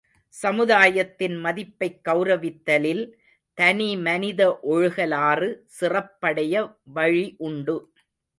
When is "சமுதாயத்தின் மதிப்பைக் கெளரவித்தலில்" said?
0.33-3.03